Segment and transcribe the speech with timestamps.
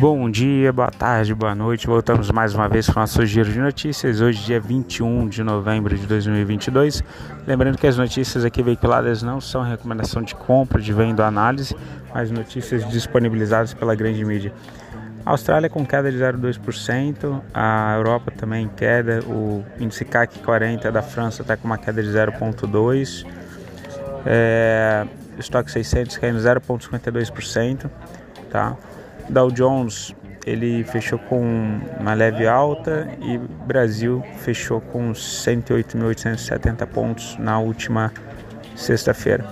[0.00, 1.86] Bom dia, boa tarde, boa noite.
[1.86, 4.22] Voltamos mais uma vez com o nosso giro de notícias.
[4.22, 7.04] Hoje, dia 21 de novembro de 2022.
[7.46, 11.76] Lembrando que as notícias aqui veiculadas não são recomendação de compra, de venda ou análise,
[12.14, 14.54] mas notícias disponibilizadas pela grande mídia.
[15.26, 21.02] A Austrália com queda de 0,2%, a Europa também queda, o índice CAC 40 da
[21.02, 23.26] França está com uma queda de 0,2%,
[24.24, 27.90] é, o estoque 600 caindo 0,52%,
[28.50, 28.78] tá?
[29.30, 30.14] Dow Jones
[30.46, 38.12] ele fechou com uma leve alta e Brasil fechou com 108.870 pontos na última
[38.74, 39.44] sexta-feira.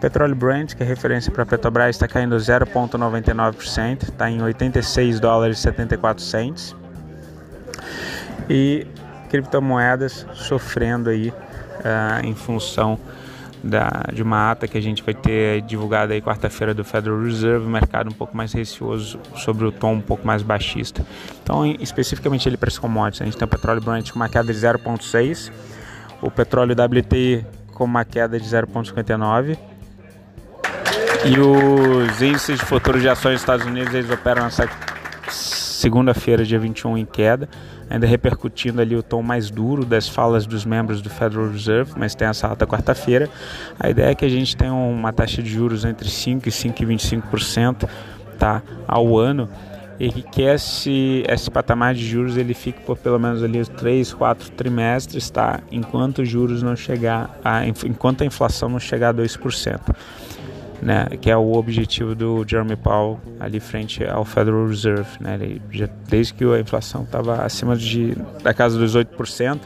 [0.00, 5.58] Petróleo Brent, que é referência para a Petrobras, está caindo 0,99%, está em 86 dólares
[5.58, 6.76] e 74 cents.
[8.50, 8.86] E
[9.30, 12.98] criptomoedas sofrendo aí uh, em função
[13.64, 17.66] da, de uma ata que a gente vai ter divulgada aí quarta-feira do Federal Reserve,
[17.66, 21.04] mercado um pouco mais receoso sobre o tom um pouco mais baixista.
[21.42, 24.52] Então, especificamente ele para as commodities, a gente tem o petróleo Brent com uma queda
[24.52, 25.50] de 0,6,
[26.20, 29.56] o petróleo WTI com uma queda de 0,59
[31.24, 34.68] e os índices de futuros de ações dos Estados Unidos eles operam nessa
[35.74, 37.48] segunda-feira, dia 21, em queda,
[37.90, 42.14] ainda repercutindo ali o tom mais duro das falas dos membros do Federal Reserve, mas
[42.14, 43.28] tem essa alta quarta-feira.
[43.78, 47.88] A ideia é que a gente tenha uma taxa de juros entre 5% e 5,25%
[48.38, 49.48] tá, ao ano
[49.98, 54.12] e que esse, esse patamar de juros ele fique por pelo menos ali os 3,
[54.12, 55.60] 4 trimestres, tá?
[55.70, 59.80] enquanto os juros não chegar, a, enquanto a inflação não chegar a 2%
[60.84, 65.62] né, que é o objetivo do Jeremy Powell ali frente ao Federal Reserve, né, ele
[65.70, 69.60] já, desde que a inflação estava acima de, da casa dos 8%,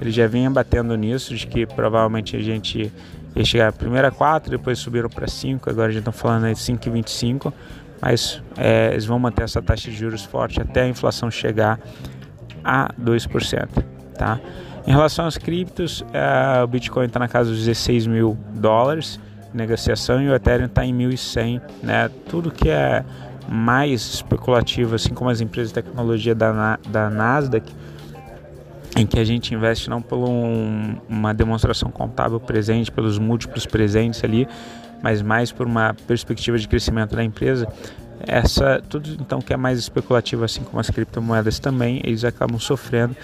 [0.00, 2.90] ele já vinha batendo nisso, de que provavelmente a gente
[3.36, 6.54] ia chegar primeiro a 4, depois subiram para 5, agora a gente está falando de
[6.54, 7.52] 5,25,
[8.00, 11.78] mas é, eles vão manter essa taxa de juros forte até a inflação chegar
[12.64, 13.68] a 2%,
[14.16, 14.40] tá?
[14.86, 19.20] Em relação aos criptos, é, o Bitcoin está na casa dos 16 mil dólares,
[19.54, 22.10] negociação e o Ethereum está em 1.100, né?
[22.28, 23.04] Tudo que é
[23.48, 27.70] mais especulativo, assim como as empresas de tecnologia da, da Nasdaq,
[28.96, 34.22] em que a gente investe não por um, uma demonstração contábil presente, pelos múltiplos presentes
[34.22, 34.46] ali,
[35.02, 37.66] mas mais por uma perspectiva de crescimento da empresa.
[38.24, 43.16] Essa tudo então que é mais especulativo, assim como as criptomoedas também, eles acabam sofrendo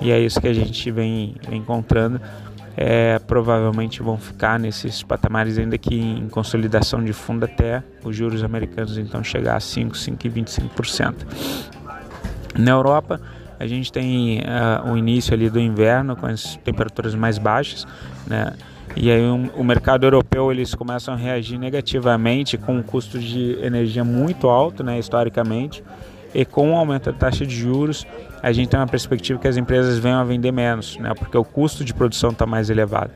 [0.00, 2.20] e é isso que a gente vem, encontrando
[2.76, 8.42] é, provavelmente vão ficar nesses patamares ainda que em consolidação de fundo até os juros
[8.42, 11.14] americanos então chegar a 5, 5,25%.
[12.58, 13.20] Na Europa,
[13.58, 17.86] a gente tem uh, o início ali do inverno com as temperaturas mais baixas,
[18.26, 18.52] né?
[18.96, 23.58] E aí um, o mercado europeu eles começam a reagir negativamente com um custo de
[23.60, 25.82] energia muito alto, né, historicamente
[26.34, 28.04] e com o aumento da taxa de juros,
[28.42, 31.44] a gente tem uma perspectiva que as empresas venham a vender menos, né, porque o
[31.44, 33.10] custo de produção está mais elevado.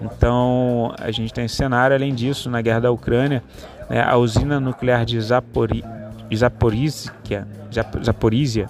[0.00, 1.94] Então, a gente tem esse cenário.
[1.94, 3.42] Além disso, na guerra da Ucrânia,
[3.88, 5.84] né, a usina nuclear de Zapori,
[8.02, 8.68] Zaporizhia,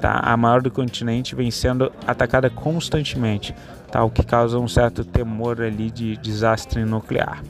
[0.00, 3.54] tá, a maior do continente, vem sendo atacada constantemente,
[3.90, 7.42] tá, o que causa um certo temor ali de desastre nuclear.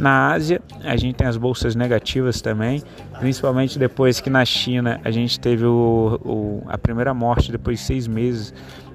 [0.00, 2.82] Na Ásia, a gente tem as bolsas negativas também,
[3.18, 7.84] principalmente depois que na China a gente teve o, o a primeira morte depois de
[7.84, 8.54] seis meses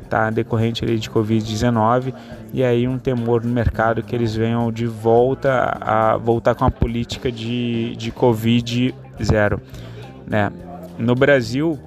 [0.10, 2.12] tá, decorrente ali de Covid-19
[2.52, 6.72] e aí um temor no mercado que eles venham de volta a voltar com a
[6.72, 9.62] política de, de Covid zero.
[10.26, 10.52] Né?
[10.98, 11.80] No Brasil,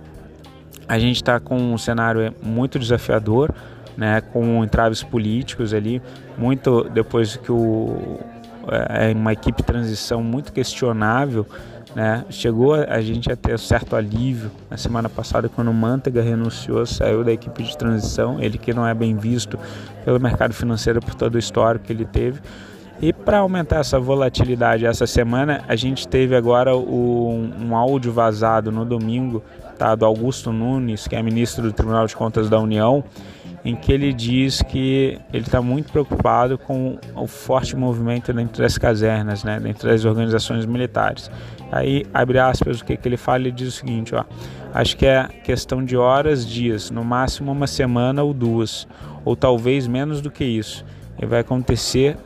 [0.86, 3.52] a gente está com um cenário muito desafiador,
[3.96, 6.00] né, com entraves políticos ali,
[6.36, 8.20] muito depois que o
[8.70, 11.46] é, é uma equipe de transição muito questionável.
[11.94, 12.24] Né?
[12.30, 17.24] Chegou a gente a ter certo alívio na semana passada quando o Mantega renunciou, saiu
[17.24, 19.58] da equipe de transição, ele que não é bem visto
[20.04, 22.40] pelo mercado financeiro por todo o histórico que ele teve.
[23.00, 28.72] E para aumentar essa volatilidade essa semana, a gente teve agora o, um áudio vazado
[28.72, 29.42] no domingo
[29.78, 33.04] tá, do Augusto Nunes, que é ministro do Tribunal de Contas da União,
[33.64, 38.78] em que ele diz que ele está muito preocupado com o forte movimento dentro das
[38.78, 41.30] casernas, né, dentro das organizações militares.
[41.70, 44.24] Aí, abre aspas, o que, que ele fala, ele diz o seguinte, ó,
[44.72, 48.86] acho que é questão de horas, dias, no máximo uma semana ou duas,
[49.24, 50.84] ou talvez menos do que isso.
[51.20, 52.16] E vai acontecer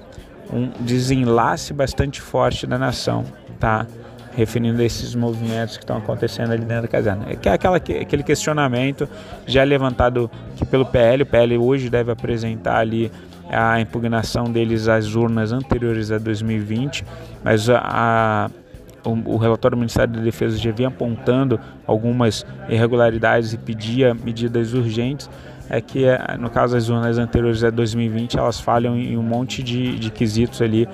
[0.52, 3.24] um desenlace bastante forte da nação,
[3.58, 3.86] tá?
[4.34, 7.26] Referindo a esses movimentos que estão acontecendo ali dentro da caserna.
[7.28, 9.08] É, é aquela, aquele questionamento
[9.46, 13.10] já levantado que pelo PL, o PL hoje deve apresentar ali
[13.50, 17.04] a impugnação deles às urnas anteriores a 2020,
[17.44, 18.50] mas a, a
[19.04, 24.72] o, o, relatório do Ministério da Defesa já vinha apontando algumas irregularidades e pedia medidas
[24.74, 25.28] urgentes,
[25.68, 29.62] é que é, no caso das urnas anteriores a 2020 elas falham em um monte
[29.62, 30.88] de, de quesitos ali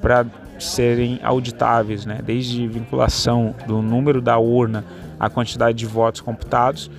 [0.00, 0.24] para
[0.58, 2.20] serem auditáveis, né?
[2.24, 4.84] desde vinculação do número da urna
[5.18, 6.90] à quantidade de votos computados,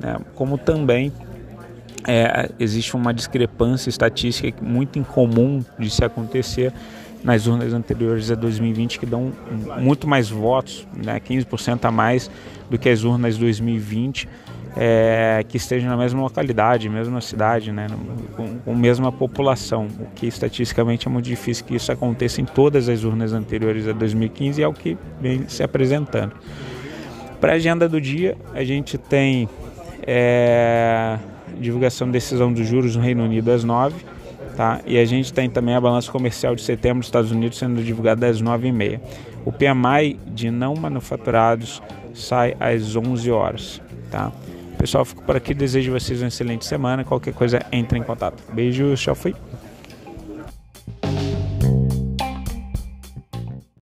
[0.00, 0.18] né?
[0.34, 1.12] como também
[2.06, 6.72] é, existe uma discrepância estatística muito incomum de se acontecer
[7.24, 9.32] nas urnas anteriores a 2020 que dão
[9.80, 12.30] muito mais votos, né, 15% a mais
[12.70, 14.28] do que as urnas 2020
[14.76, 17.86] é, que estejam na mesma localidade, mesma cidade, né,
[18.36, 22.88] com, a mesma população, o que estatisticamente é muito difícil que isso aconteça em todas
[22.88, 26.32] as urnas anteriores a 2015 e é o que vem se apresentando.
[27.40, 29.48] Para a agenda do dia, a gente tem
[30.02, 31.18] é,
[31.58, 34.16] divulgação da decisão dos juros no Reino Unido às 9
[34.56, 34.80] tá?
[34.86, 38.26] E a gente tem também a balança comercial de setembro dos Estados Unidos sendo divulgada
[38.26, 39.00] às 9h30.
[39.44, 41.82] O PMI de não manufaturados
[42.14, 44.32] sai às 11 horas, tá?
[44.78, 45.54] Pessoal, fico por aqui.
[45.54, 47.04] Desejo vocês uma excelente semana.
[47.04, 48.42] Qualquer coisa, entre em contato.
[48.52, 49.34] Beijo, tchau, fui.